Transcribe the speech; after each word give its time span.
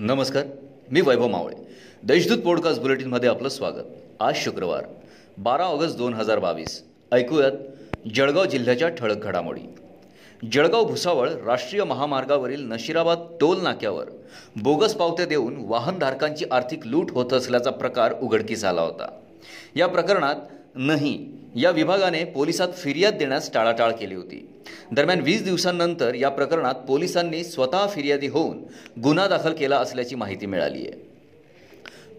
नमस्कार 0.00 0.44
मी 0.90 1.00
वैभव 1.00 1.28
मावळे. 1.28 1.56
देशदूत 2.02 2.38
पॉडकास्ट 2.38 2.80
बुलेटिनमध्ये 2.80 3.28
आपलं 3.28 3.48
स्वागत. 3.48 3.84
आज 4.20 4.34
शुक्रवार 4.36 4.84
बारा 5.38 5.64
ऑगस्ट 5.64 5.96
दोन 5.96 6.14
हजार 6.14 6.38
बावीस. 6.38 6.84
ऐकूयात 7.12 7.52
जळगाव 8.14 8.44
जिल्ह्याच्या 8.44 8.88
ठळक 8.88 9.16
घडामोडी. 9.16 9.60
जळगाव 10.52 10.84
भुसावळ 10.84 11.30
राष्ट्रीय 11.30 11.84
महामार्गावरील 11.84 12.60
नशिराबाद 12.60 13.18
टोल 13.40 13.60
नाक्यावर 13.60 14.08
बोगस 14.56 14.94
पावते 14.94 15.26
देऊन 15.26 15.54
वाहनधारकांची 15.58 16.44
आर्थिक 16.52 16.86
लूट 16.86 17.10
होत 17.10 17.32
असल्याचा 17.32 17.70
प्रकार 17.70 18.14
उघडकीस 18.22 18.64
आला 18.64 18.82
होता. 18.82 19.20
या 19.76 19.86
प्रकरणात 19.86 20.36
नाही 20.74 21.37
या 21.56 21.70
विभागाने 21.70 22.24
पोलिसात 22.24 22.68
फिर्याद 22.68 23.14
देण्यास 23.14 23.52
टाळाटाळ 23.52 23.92
केली 23.92 24.14
होती. 24.14 24.48
दरम्यान 24.92 25.20
वीस 25.20 25.44
दिवसांनंतर 25.44 26.14
या 26.14 26.28
प्रकरणात 26.28 26.74
पोलिसांनी 26.74 27.44
स्वतः 27.44 27.86
फिर्यादी 27.86 28.26
होऊन 28.26 28.58
गुन्हा 29.02 29.26
दाखल 29.28 29.52
केला 29.52 29.76
असल्याची 29.76 30.14
माहिती 30.14 30.46
मिळाली 30.46 30.78
आहे. 30.78 31.06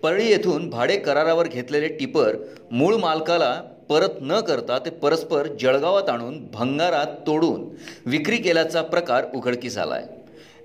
परळी 0.04 0.28
येथून 0.28 0.70
भाडे 0.70 0.98
करारावर 0.98 1.48
घेतलेले 1.48 1.88
टिपर 1.88 2.36
मूळ 2.72 2.96
मालकाला 2.96 3.62
परत 3.90 4.22
न 4.22 4.40
करता 4.40 4.78
ते 4.80 4.90
परस्पर 4.90 5.48
जळगावात 5.62 6.10
आणून 6.10 6.40
भंगारात 6.54 7.16
तोडून 7.28 7.70
विक्री 8.06 8.38
केल्याचा 8.38 8.82
प्रकार 8.82 9.26
उघडकीस 9.36 9.78
आला 9.78 9.96
आहे 9.96 10.19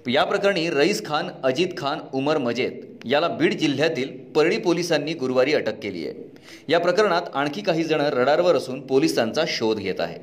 या 0.09 0.25
प्रकरणी 0.25 0.69
रईस 0.71 1.05
खान 1.07 1.29
अजित 1.45 1.69
खान 1.79 1.99
उमर 2.15 2.39
मजेद 2.39 2.81
याला 3.05 3.29
बीड 3.29 3.55
जिल्ह्यातील 3.55 4.09
परळी 4.35 4.57
पोलिसांनी 4.59 5.13
गुरुवारी 5.13 5.55
अटक 5.55 5.79
केली 5.83 6.07
आहे. 6.07 6.25
या 6.69 6.79
प्रकरणात 6.81 7.23
आणखी 7.35 7.61
काही 7.61 7.83
जण 7.85 8.01
रडारवर 8.01 8.57
असून 8.57 8.81
पोलिसांचा 8.81 9.45
शोध 9.49 9.79
घेत 9.79 10.01
आहे. 10.01 10.19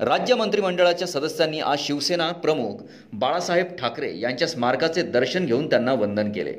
राज्य 0.00 0.34
मंत्रिमंडळाच्या 0.34 1.08
सदस्यांनी 1.08 1.60
आज 1.60 1.78
शिवसेना 1.78 2.30
प्रमुख 2.32 2.82
बाळासाहेब 3.12 3.66
ठाकरे 3.78 4.12
यांच्या 4.20 4.48
स्मारकाचे 4.48 5.02
दर्शन 5.02 5.46
घेऊन 5.46 5.68
त्यांना 5.70 5.92
वंदन 5.92 6.32
केले. 6.32 6.52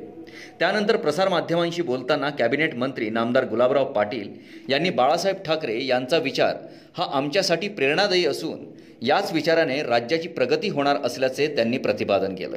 त्यानंतर 0.58 0.96
प्रसारमाध्यमांशी 0.96 1.82
बोलताना 1.82 2.30
कॅबिनेट 2.30 2.74
मंत्री 2.74 3.10
नामदार 3.10 3.44
गुलाबराव 3.44 3.92
पाटील 3.92 4.32
यांनी 4.68 4.90
बाळासाहेब 4.90 5.36
ठाकरे 5.36 5.84
यांचा 5.86 6.18
विचार 6.18 6.56
हा 6.96 7.06
आमच्यासाठी 7.12 7.68
प्रेरणादायी 7.68 8.26
असून 8.26 8.58
याच 9.02 9.32
विचाराने 9.32 9.82
राज्याची 9.82 10.28
प्रगती 10.28 10.68
होणार 10.68 10.96
असल्याचे 11.04 11.46
त्यांनी 11.46 11.78
प्रतिपादन 11.78 12.34
केलं. 12.34 12.56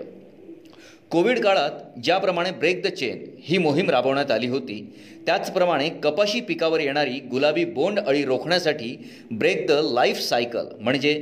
कोविड 1.12 1.40
काळात 1.40 2.00
ज्याप्रमाणे 2.04 2.52
ब्रेक 2.52 2.82
द 2.84 2.88
चेन 2.88 3.26
ही 3.44 3.58
मोहीम 3.58 3.90
राबवण्यात 3.90 4.32
आली 4.32 4.48
होती 4.48 4.94
त्याचप्रमाणे 5.26 5.90
कपाशी 6.04 6.42
पिकावर 6.42 6.80
येणारी 6.80 7.20
गुलाबी 7.20 7.66
बोंड 7.66 8.00
अळी 8.00 8.24
रोखण्यासाठी 8.24 8.96
ब्रेक 9.32 9.66
द 9.68 9.72
लाईफ 9.72 10.20
सायकल 10.20 10.68
म्हणजे 10.80 11.14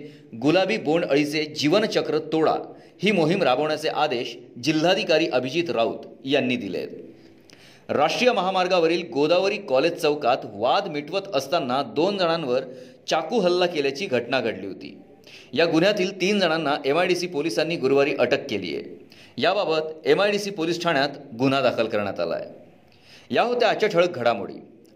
गुलाबी 0.42 0.78
बोंड 0.78 1.06
अळीचे 1.06 1.46
जीवनचक्र 1.46 2.20
तोडा 2.34 2.56
ही 3.04 3.12
मोहीम 3.12 3.44
राबवण्याचे 3.44 3.90
आदेश 3.90 4.38
जिल्हाधिकारी 4.64 5.28
अभिजित 5.28 5.70
राऊत 5.70 6.06
यांनी 6.26 6.56
दिले 6.56 6.78
आहेत 6.78 7.17
राष्ट्रीय 7.90 8.32
महामार्गावरील 8.32 9.04
गोदावरी 9.14 9.58
कॉलेज 9.58 9.94
चौकात 9.94 10.38
वाद 10.44 10.88
मिटवत 10.88 11.22
असताना 11.34 11.84
दोन 11.84 12.18
जणांवर 12.18 12.62
चाकू 13.10 13.40
हल्ला 13.40 13.66
केल्याची 13.66 14.06
घटना 14.06 14.42
घडली 14.42 14.68
होती. 14.68 14.98
या 15.54 15.66
गुन्ह्यातील 15.66 16.22
तीन 16.22 16.40
जणांना 16.40 16.76
एम 16.86 16.98
आय 16.98 17.08
डी 17.08 17.16
सी 17.16 17.28
पोलिसांनी 17.28 17.76
गुरुवारी 17.76 18.16
अटक 18.20 18.48
केली 18.50 18.76
आहे. 18.76 19.10
याबाबत 19.38 19.80
M 20.06 20.22
I 20.22 20.32
D 20.32 20.40
C 20.40 20.50
police 20.50 20.84
ठाण्यात 20.84 21.10
गुन्हा 21.40 21.62
दाखल 21.62 21.88
करण्यात 21.88 22.20
आला 22.20 22.36
आहे. 22.36 22.46
या 23.30 23.42
होत्या 23.42 23.70
आजच्या 23.70 23.90
ठळक 23.90 24.10
घडामोडी. 24.10 24.54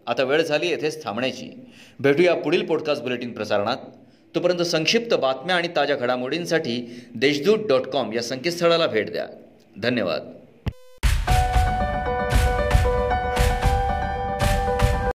आता 0.08 0.24
वेळ 0.24 0.42
झाली 0.42 0.68
येथेच 0.68 1.04
थांबण्याची. 1.04 1.60
भेटूया 2.00 2.36
पुढील 2.36 2.66
पॉडकास्ट 2.66 3.04
बुलेटिन 3.04 3.34
प्रसारणात. 3.34 3.78
तोपर्यंत 4.36 4.62
संक्षिप्त 4.62 5.16
बातम्या 5.16 5.56
आणि 5.56 5.68
ताज्या 5.76 5.96
घडामोडींसाठी 5.96 7.02
देशदूत 7.16 7.58
डॉट 7.68 7.82
कॉम 7.82 8.14
या 8.14 8.22
संकेतस्थळाला 8.22 8.88
भेट 8.88 9.12
द्या. 9.12 9.26
धन्यवाद. 9.78 10.34